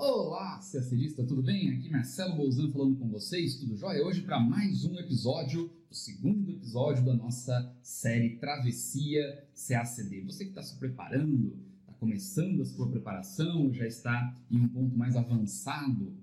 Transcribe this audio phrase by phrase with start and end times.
[0.00, 1.70] Olá, CACDista, tudo bem?
[1.70, 4.06] Aqui Marcelo Bolzan falando com vocês, tudo jóia?
[4.06, 10.20] Hoje para mais um episódio, o segundo episódio da nossa série Travessia CACD.
[10.20, 14.96] Você que está se preparando, está começando a sua preparação, já está em um ponto
[14.96, 16.14] mais avançado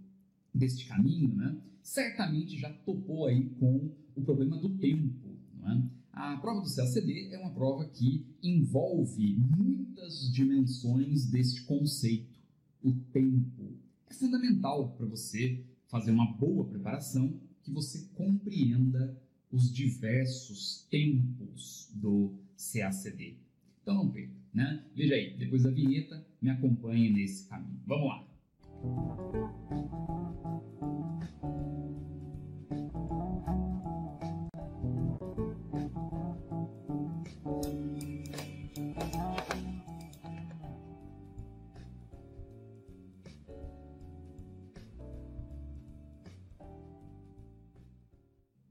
[0.54, 1.58] deste caminho, né?
[1.84, 5.84] Certamente já topou aí com o problema do tempo, não é?
[6.14, 12.34] A prova do CACD é uma prova que envolve muitas dimensões deste conceito
[12.86, 13.73] o tempo.
[14.08, 19.19] É fundamental para você fazer uma boa preparação que você compreenda
[19.52, 23.38] os diversos tempos do CACD.
[23.81, 24.83] Então não perca, né?
[24.95, 27.80] Veja aí, depois da vinheta, me acompanhe nesse caminho.
[27.86, 30.14] Vamos lá!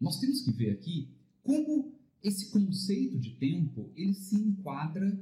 [0.04, 1.08] Nós temos que ver aqui
[1.42, 5.18] como esse conceito de tempo ele se enquadra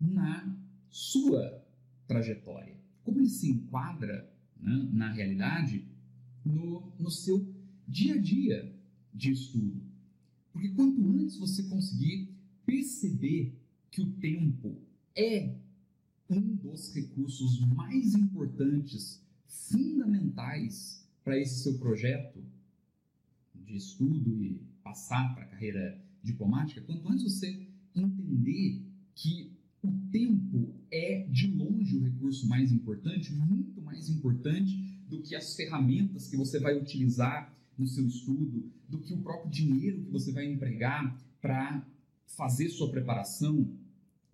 [0.00, 0.52] na
[0.90, 1.64] sua
[2.08, 4.28] trajetória, como ele se enquadra
[4.60, 5.86] né, na realidade
[6.44, 7.54] no, no seu
[7.86, 8.74] dia a dia
[9.14, 9.80] de estudo.
[10.52, 12.28] Porque quanto antes você conseguir
[12.64, 13.56] perceber
[13.92, 14.76] que o tempo
[15.14, 15.54] é
[16.28, 22.42] um dos recursos mais importantes, fundamentais para esse seu projeto,
[23.66, 28.82] de estudo e passar para a carreira diplomática, quanto antes você entender
[29.14, 34.76] que o tempo é de longe o recurso mais importante, muito mais importante
[35.08, 39.50] do que as ferramentas que você vai utilizar no seu estudo, do que o próprio
[39.50, 41.86] dinheiro que você vai empregar para
[42.26, 43.68] fazer sua preparação,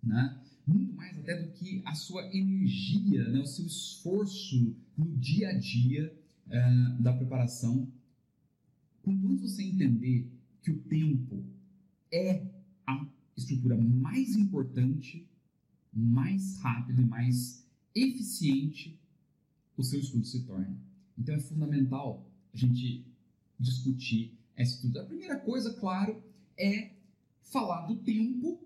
[0.01, 0.39] né?
[0.65, 3.39] muito mais até do que a sua energia, né?
[3.39, 6.15] o seu esforço no dia a dia
[6.47, 7.87] uh, da preparação
[9.03, 10.31] Quanto você entender
[10.61, 11.43] que o tempo
[12.11, 12.47] é
[12.87, 13.05] a
[13.35, 15.27] estrutura mais importante,
[15.93, 18.97] mais rápido e mais eficiente,
[19.75, 20.75] o seu estudo se torna.
[21.17, 23.05] Então é fundamental a gente
[23.59, 24.99] discutir esse estudo.
[24.99, 26.23] A primeira coisa, claro,
[26.57, 26.91] é
[27.41, 28.65] falar do tempo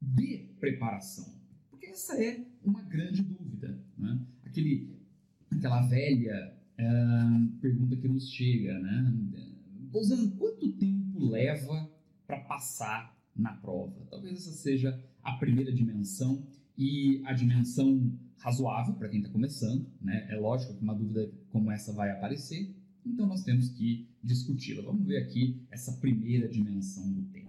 [0.00, 1.34] de preparação.
[1.68, 3.78] Porque essa é uma grande dúvida.
[3.96, 4.24] Né?
[4.44, 4.96] Aquele,
[5.50, 9.14] aquela velha uh, pergunta que nos chega, né?
[9.92, 11.90] Usando quanto tempo leva
[12.26, 14.06] para passar na prova?
[14.10, 16.46] Talvez essa seja a primeira dimensão
[16.76, 20.26] e a dimensão razoável para quem está começando, né?
[20.30, 22.74] É lógico que uma dúvida como essa vai aparecer,
[23.04, 24.82] então nós temos que discuti-la.
[24.82, 27.48] Vamos ver aqui essa primeira dimensão do tempo.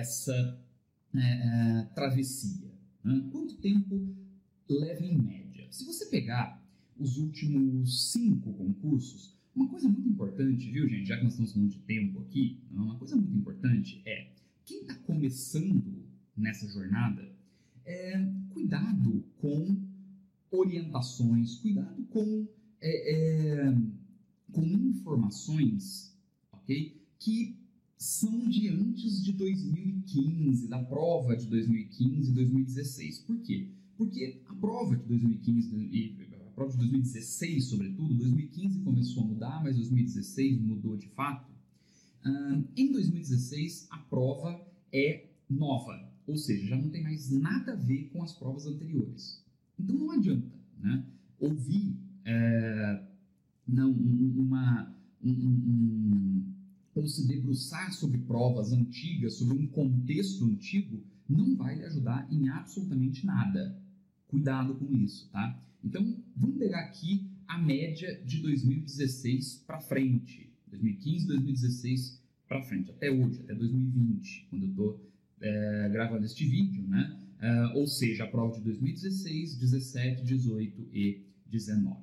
[0.00, 0.58] Essa
[1.14, 2.70] é, travessia?
[3.04, 3.28] Né?
[3.30, 4.14] Quanto tempo
[4.68, 5.66] leva em média?
[5.70, 6.60] Se você pegar
[6.98, 11.70] os últimos cinco concursos, uma coisa muito importante, viu, gente, já que nós estamos falando
[11.70, 14.30] de tempo aqui, uma coisa muito importante é
[14.64, 16.04] quem está começando
[16.36, 17.28] nessa jornada,
[17.84, 19.76] é, cuidado com
[20.50, 22.46] orientações, cuidado com,
[22.80, 23.76] é, é,
[24.52, 26.16] com informações,
[26.52, 27.00] ok?
[27.18, 27.56] Que
[28.00, 33.18] são de antes de 2015, da prova de 2015 e 2016.
[33.18, 33.68] Por quê?
[33.98, 39.62] Porque a prova de 2015 e a prova de 2016, sobretudo, 2015 começou a mudar,
[39.62, 41.52] mas 2016 mudou de fato.
[42.74, 44.58] em 2016, a prova
[44.90, 49.44] é nova, ou seja, já não tem mais nada a ver com as provas anteriores.
[49.78, 51.04] Então não adianta né,
[51.38, 51.94] ouvir
[52.24, 53.04] é,
[53.68, 56.59] não, uma, um, um,
[57.00, 62.48] ou se debruçar sobre provas antigas, sobre um contexto antigo, não vai lhe ajudar em
[62.50, 63.80] absolutamente nada.
[64.28, 65.58] Cuidado com isso, tá?
[65.82, 70.52] Então, vamos pegar aqui a média de 2016 para frente.
[70.68, 75.10] 2015, 2016 para frente, até hoje, até 2020, quando eu estou
[75.40, 77.16] é, gravando este vídeo, né?
[77.40, 81.96] Uh, ou seja, a prova de 2016, 17, 18 e 19.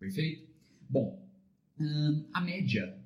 [0.00, 0.48] Perfeito?
[0.88, 1.22] Bom,
[1.78, 2.98] uh, a média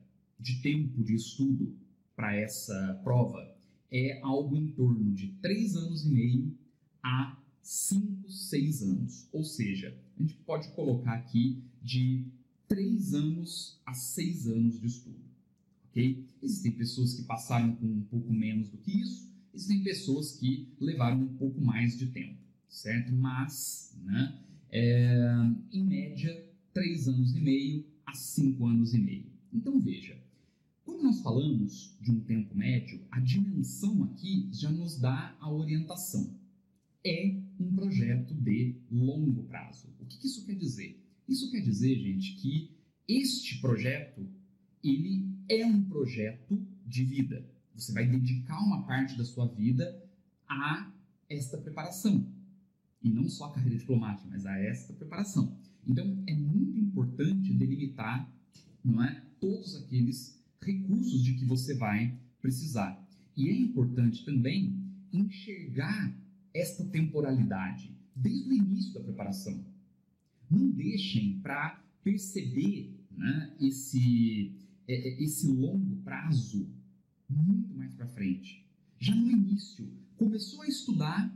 [0.42, 1.74] de tempo de estudo
[2.16, 3.54] para essa prova
[3.90, 6.58] é algo em torno de 3 anos e meio
[7.02, 9.28] a 5, 6 anos.
[9.32, 12.26] Ou seja, a gente pode colocar aqui de
[12.68, 15.22] 3 anos a 6 anos de estudo.
[15.88, 16.26] Ok?
[16.42, 21.20] Existem pessoas que passaram com um pouco menos do que isso, existem pessoas que levaram
[21.20, 23.12] um pouco mais de tempo, certo?
[23.12, 24.38] Mas, né,
[24.70, 25.34] é,
[25.70, 29.26] em média, 3 anos e meio a 5 anos e meio.
[29.52, 30.16] Então, veja,
[30.84, 36.34] quando nós falamos de um tempo médio, a dimensão aqui já nos dá a orientação.
[37.04, 39.88] É um projeto de longo prazo.
[40.00, 41.00] O que isso quer dizer?
[41.28, 42.70] Isso quer dizer, gente, que
[43.08, 44.26] este projeto
[44.82, 47.48] ele é um projeto de vida.
[47.74, 50.02] Você vai dedicar uma parte da sua vida
[50.48, 50.92] a
[51.28, 52.26] esta preparação.
[53.02, 55.56] E não só a carreira diplomática, mas a esta preparação.
[55.86, 58.30] Então, é muito importante delimitar
[58.84, 62.98] não é, todos aqueles recursos de que você vai precisar.
[63.36, 64.76] E é importante também
[65.12, 66.14] enxergar
[66.54, 69.64] esta temporalidade desde o início da preparação.
[70.50, 74.52] Não deixem para perceber né, esse,
[74.86, 76.68] é, é, esse longo prazo
[77.28, 78.66] muito mais para frente.
[78.98, 81.34] Já no início, começou a estudar,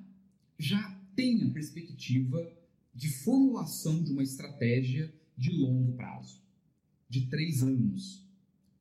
[0.58, 2.52] já tem a perspectiva
[2.94, 6.43] de formulação de uma estratégia de longo prazo,
[7.08, 8.25] de três anos,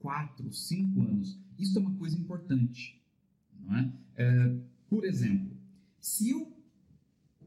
[0.06, 1.36] quatro, cinco anos.
[1.58, 3.02] Isso é uma coisa importante.
[3.60, 3.92] Não é?
[4.18, 4.56] é
[4.88, 5.58] por exemplo,
[6.00, 6.56] se eu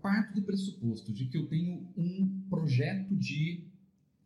[0.02, 3.64] parto do pressuposto de que eu tenho um projeto de,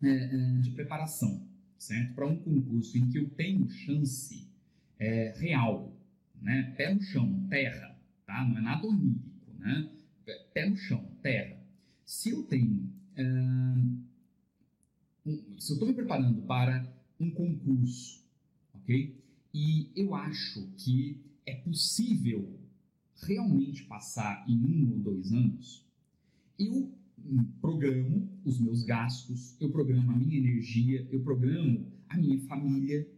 [0.02, 1.46] é, é de preparação,
[1.76, 2.14] certo?
[2.14, 4.48] Para um concurso em que eu tenho chance
[4.98, 5.94] é, real,
[6.40, 6.74] né?
[6.74, 7.94] Pé no chão, terra,
[8.24, 8.46] tá?
[8.46, 9.90] Não é nada onírico, né?
[10.54, 11.60] Pé no chão, terra.
[12.02, 13.98] Se eu tenho, uh,
[15.26, 16.90] um, se eu estou me preparando para
[17.20, 18.21] um concurso,
[18.82, 19.16] ok?
[19.54, 22.58] E eu acho que é possível
[23.22, 25.86] realmente passar em um ou dois anos,
[26.58, 26.92] eu
[27.60, 33.08] programo os meus gastos, eu programo a minha energia, eu programo a minha família,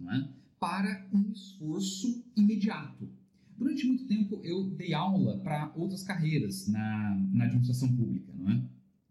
[0.00, 0.28] é?
[0.58, 3.08] para um esforço imediato.
[3.56, 8.64] Durante muito tempo eu dei aula para outras carreiras na, na administração pública, não é?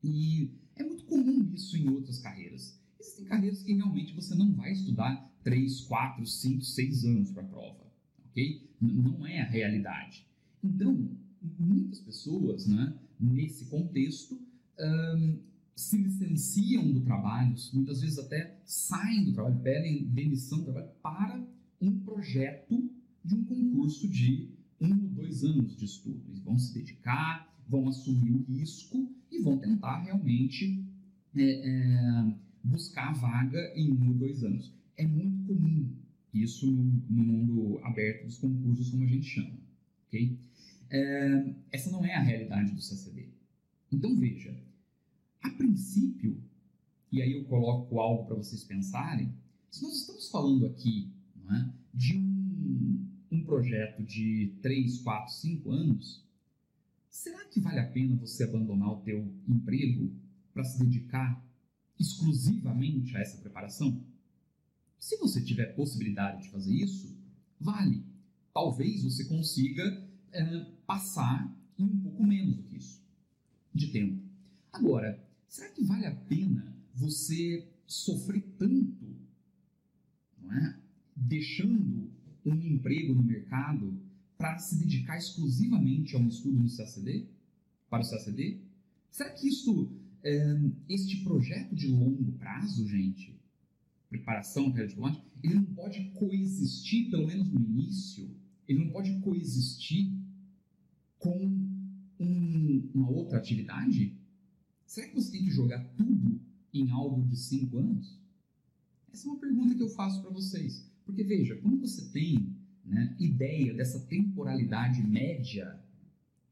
[0.03, 2.79] E é muito comum isso em outras carreiras.
[2.99, 7.45] Existem carreiras que realmente você não vai estudar 3, 4, 5, 6 anos para a
[7.45, 7.85] prova,
[8.29, 8.69] ok?
[8.81, 10.25] Não é a realidade.
[10.63, 11.09] Então,
[11.59, 14.39] muitas pessoas, né, nesse contexto,
[14.79, 15.39] um,
[15.75, 21.47] se licenciam do trabalho, muitas vezes até saem do trabalho, pedem demissão do trabalho para
[21.79, 22.89] um projeto
[23.23, 24.49] de um concurso de
[24.81, 26.21] um ou dois anos de estudo.
[26.27, 30.83] Eles vão se dedicar, vão assumir o risco e vão tentar realmente
[31.35, 32.33] é, é,
[32.67, 34.73] buscar a vaga em um ou dois anos.
[34.95, 35.89] É muito comum
[36.33, 39.57] isso no, no mundo aberto dos concursos, como a gente chama.
[40.07, 40.37] ok?
[40.89, 43.29] É, essa não é a realidade do CCD.
[43.91, 44.55] Então veja,
[45.41, 46.41] a princípio,
[47.11, 49.31] e aí eu coloco algo para vocês pensarem,
[49.71, 51.11] se nós estamos falando aqui
[51.49, 56.25] é, de um, um projeto de 3, 4, 5 anos,
[57.09, 60.11] será que vale a pena você abandonar o teu emprego
[60.53, 61.46] para se dedicar
[61.99, 64.01] exclusivamente a essa preparação?
[64.99, 67.15] Se você tiver possibilidade de fazer isso,
[67.59, 68.03] vale.
[68.53, 73.01] Talvez você consiga é, passar em um pouco menos do que isso
[73.73, 74.21] de tempo.
[74.73, 79.15] Agora, será que vale a pena você sofrer tanto,
[80.41, 80.79] não é?
[81.15, 82.11] Deixando
[82.45, 83.99] um emprego no mercado
[84.37, 87.27] para se dedicar exclusivamente a um estudo no CACD?
[87.89, 88.61] Para o CACD?
[89.09, 89.91] Será que isso,
[90.89, 93.35] este projeto de longo prazo, gente,
[94.09, 98.29] preparação para diplomata, ele não pode coexistir, pelo menos no início,
[98.67, 100.11] ele não pode coexistir
[101.19, 101.37] com
[102.19, 104.15] um, uma outra atividade?
[104.85, 106.39] Será que você tem que jogar tudo
[106.73, 108.17] em algo de cinco anos?
[109.11, 110.89] Essa é uma pergunta que eu faço para vocês.
[111.05, 112.55] Porque veja, quando você tem
[112.85, 115.79] né, ideia dessa temporalidade média,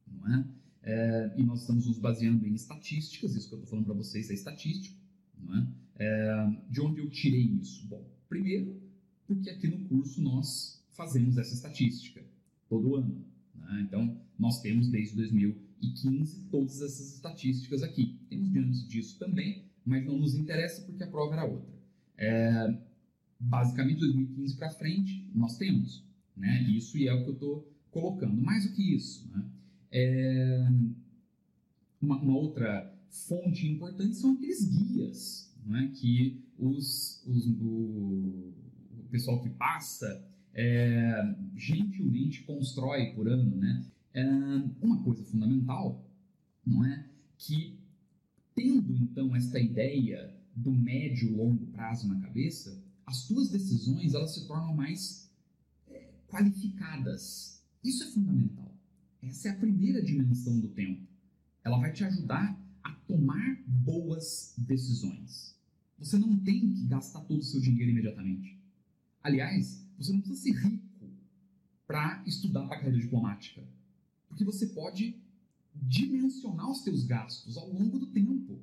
[0.08, 0.48] não é?
[0.86, 1.34] É?
[1.36, 4.34] e nós estamos nos baseando em estatísticas, isso que eu estou falando para vocês é
[4.34, 4.96] estatístico,
[5.38, 5.68] Não é?
[5.98, 7.88] É, de onde eu tirei isso?
[7.88, 8.80] Bom, primeiro,
[9.26, 12.24] porque aqui no curso nós fazemos essa estatística
[12.70, 13.26] todo ano.
[13.56, 13.86] Né?
[13.88, 18.20] Então, nós temos desde 2015 todas essas estatísticas aqui.
[18.30, 21.74] Temos de antes disso também, mas não nos interessa porque a prova era outra.
[22.18, 22.78] É,
[23.40, 26.04] basicamente, 2015 para frente, nós temos.
[26.36, 26.62] Né?
[26.64, 28.36] Isso e é o que eu estou colocando.
[28.36, 29.46] Mais do que isso, né?
[29.98, 30.68] É,
[32.02, 35.90] uma, uma, outra fonte importante são aqueles guias né?
[35.96, 38.54] que os, os, o,
[39.00, 43.56] o pessoal que passa é, gentilmente constrói por ano.
[43.56, 43.86] Né?
[44.14, 44.26] É,
[44.82, 46.06] uma coisa fundamental
[46.66, 47.80] não é que
[48.54, 54.34] tendo então esta ideia do médio e longo prazo na cabeça, as tuas decisões elas
[54.34, 55.32] se tornam mais
[55.88, 57.64] é, qualificadas.
[57.82, 58.75] Isso é fundamental.
[59.28, 61.08] Essa é a primeira dimensão do tempo.
[61.64, 65.56] Ela vai te ajudar a tomar boas decisões.
[65.98, 68.60] Você não tem que gastar todo o seu dinheiro imediatamente.
[69.24, 71.10] Aliás, você não precisa ser rico
[71.88, 73.64] para estudar para a carreira diplomática.
[74.28, 75.20] Porque você pode
[75.74, 78.60] dimensionar os seus gastos ao longo do tempo.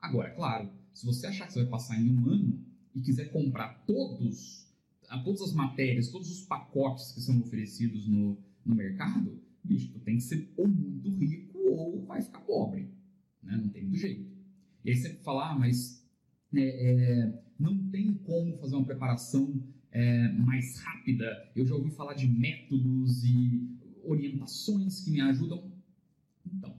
[0.00, 3.84] Agora, claro, se você achar que você vai passar em um ano e quiser comprar
[3.86, 4.68] todos,
[5.24, 10.16] todas as matérias, todos os pacotes que são oferecidos no, no mercado, bicho, tu tem
[10.16, 12.90] que ser ou muito rico ou vai ficar pobre.
[13.42, 13.56] Né?
[13.56, 14.30] Não tem muito jeito.
[14.84, 16.06] E aí você fala, ah, mas
[16.54, 21.50] é, é, não tem como fazer uma preparação é, mais rápida.
[21.56, 25.72] Eu já ouvi falar de métodos e orientações que me ajudam.
[26.46, 26.76] Então,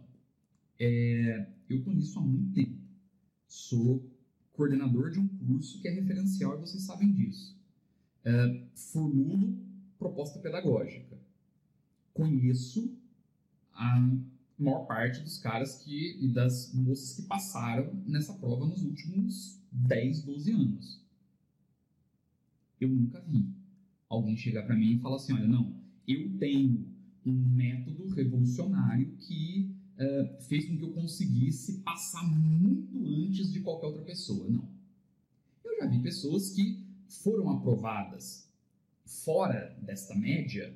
[0.79, 2.77] é, eu estou nisso há muito tempo.
[3.47, 4.07] Sou
[4.53, 7.59] coordenador de um curso que é referencial e vocês sabem disso.
[8.23, 9.57] É, formulo
[9.97, 11.14] proposta pedagógica
[12.15, 12.97] conheço
[13.73, 14.09] a
[14.57, 20.23] maior parte dos caras que e das moças que passaram nessa prova nos últimos 10,
[20.23, 21.05] 12 anos.
[22.79, 23.53] Eu nunca vi
[24.09, 25.75] alguém chegar para mim e falar assim: olha, não,
[26.07, 26.87] eu tenho
[27.25, 33.87] um método revolucionário que uh, fez com que eu conseguisse passar muito antes de qualquer
[33.87, 34.49] outra pessoa.
[34.49, 34.69] Não.
[35.65, 38.49] Eu já vi pessoas que foram aprovadas
[39.05, 40.75] fora desta média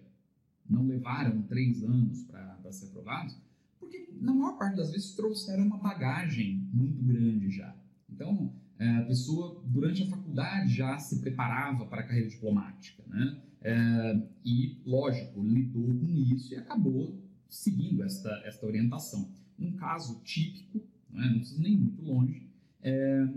[0.69, 3.35] não levaram três anos para ser aprovados,
[3.79, 7.75] porque na maior parte das vezes trouxeram uma bagagem muito grande já.
[8.09, 13.41] Então, é, a pessoa, durante a faculdade, já se preparava para a carreira diplomática, né?
[13.61, 19.29] É, e, lógico, lidou com isso e acabou seguindo esta, esta orientação.
[19.59, 21.27] Um caso típico, né?
[21.29, 22.47] não precisa nem ir muito longe,
[22.81, 23.27] é,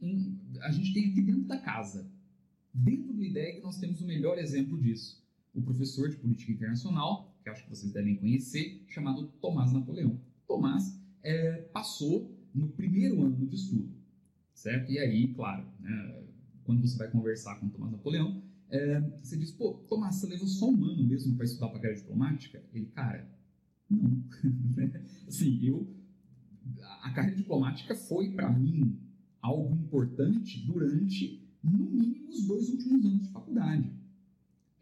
[0.00, 2.08] um, a gente tem aqui dentro da casa,
[2.72, 5.25] dentro do IDEG, nós temos o melhor exemplo disso
[5.56, 10.20] o professor de política internacional, que acho que vocês devem conhecer, chamado Tomás Napoleão.
[10.46, 13.90] Tomás é, passou no primeiro ano de estudo,
[14.54, 14.92] certo?
[14.92, 16.24] E aí, claro, né,
[16.64, 20.68] quando você vai conversar com Tomás Napoleão, é, você diz, pô, Tomás, você levou só
[20.68, 22.62] um ano mesmo para estudar para a carreira diplomática?
[22.74, 23.26] Ele, cara,
[23.88, 24.22] não.
[25.26, 25.88] assim, eu,
[27.02, 28.98] a carreira diplomática foi para mim
[29.40, 34.05] algo importante durante, no mínimo, os dois últimos anos de faculdade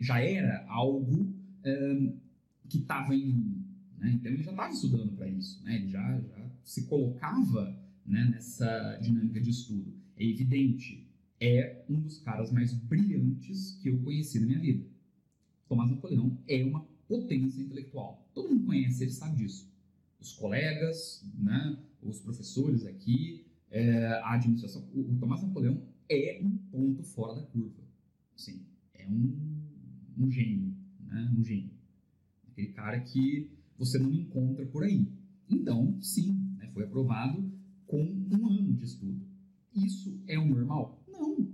[0.05, 1.35] já era algo
[1.65, 2.19] um,
[2.69, 3.65] que estava em.
[3.99, 4.13] Né?
[4.15, 5.77] Então ele já estava estudando para isso, né?
[5.77, 9.95] ele já, já se colocava né, nessa dinâmica de estudo.
[10.17, 11.09] É evidente,
[11.41, 14.87] é um dos caras mais brilhantes que eu conheci na minha vida.
[15.69, 18.29] Tomás Napoleão é uma potência intelectual.
[18.35, 19.73] Todo mundo conhece, ele sabe disso.
[20.21, 24.87] Os colegas, né, os professores aqui, é, a administração.
[24.95, 27.83] O, o Tomás Napoleão é um ponto fora da curva.
[28.37, 28.61] Sim,
[28.95, 29.54] é um
[30.19, 31.33] um gênio, né?
[31.37, 31.71] Um gênio.
[32.49, 35.07] Aquele cara que você não encontra por aí.
[35.49, 36.69] Então, sim, né?
[36.73, 37.53] foi aprovado
[37.87, 39.27] com um ano de estudo.
[39.75, 41.03] Isso é o normal?
[41.09, 41.53] Não.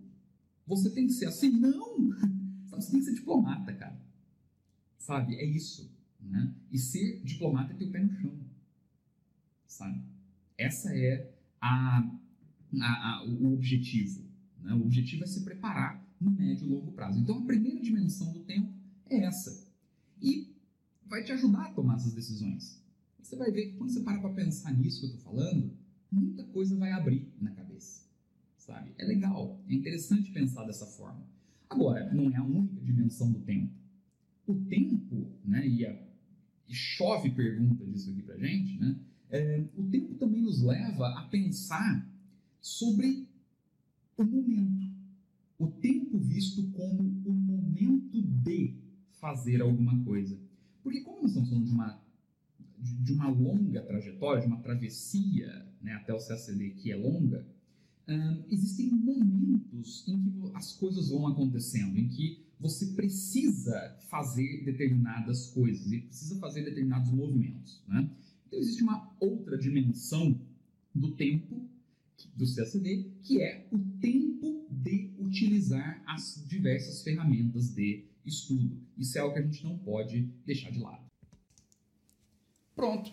[0.67, 1.51] Você tem que ser assim?
[1.51, 2.11] Não.
[2.71, 4.01] Você tem que ser diplomata, cara.
[4.99, 5.35] Sabe?
[5.37, 5.91] É isso.
[6.21, 6.55] Né?
[6.71, 8.39] E ser diplomata é ter o pé no chão.
[9.67, 10.03] Sabe?
[10.57, 11.99] Essa é a,
[12.81, 14.25] a, a o objetivo.
[14.63, 14.75] Né?
[14.75, 17.19] O objetivo é se preparar no médio e longo prazo.
[17.19, 18.73] Então, a primeira dimensão do tempo
[19.09, 19.67] é essa.
[20.21, 20.55] E
[21.07, 22.81] vai te ajudar a tomar essas decisões.
[23.21, 25.73] Você vai ver que quando você para para pensar nisso que eu estou falando,
[26.11, 28.05] muita coisa vai abrir na cabeça.
[28.59, 28.93] Sabe?
[28.99, 31.27] É legal, é interessante pensar dessa forma.
[31.69, 33.73] Agora, não é a única dimensão do tempo.
[34.47, 35.93] O tempo, né, e, a,
[36.69, 38.99] e chove pergunta disso aqui pra gente, né?
[39.31, 42.09] É, o tempo também nos leva a pensar
[42.61, 43.29] sobre
[44.17, 45.00] o momento
[45.61, 48.75] o tempo visto como o momento de
[49.21, 50.41] fazer alguma coisa.
[50.83, 52.03] Porque como nós estamos falando de uma,
[52.79, 57.47] de uma longa trajetória, de uma travessia né, até o CACD que é longa,
[58.51, 65.93] existem momentos em que as coisas vão acontecendo, em que você precisa fazer determinadas coisas
[65.93, 67.83] e precisa fazer determinados movimentos.
[67.87, 68.11] Né?
[68.47, 70.41] Então, existe uma outra dimensão
[70.95, 71.69] do tempo
[72.29, 78.81] do CACD, que é o tempo de utilizar as diversas ferramentas de estudo.
[78.97, 81.05] Isso é algo que a gente não pode deixar de lado.
[82.75, 83.13] Pronto,